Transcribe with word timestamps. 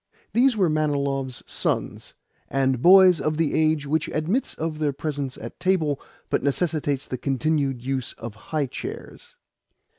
These 0.33 0.57
were 0.57 0.67
Manilov's 0.67 1.43
sons, 1.45 2.15
and 2.49 2.81
boys 2.81 3.21
of 3.21 3.37
the 3.37 3.53
age 3.53 3.85
which 3.85 4.07
admits 4.07 4.55
of 4.55 4.79
their 4.79 4.93
presence 4.93 5.37
at 5.37 5.59
table, 5.59 6.01
but 6.31 6.41
necessitates 6.41 7.05
the 7.05 7.19
continued 7.19 7.83
use 7.83 8.13
of 8.13 8.33
high 8.49 8.65
chairs. 8.65 9.35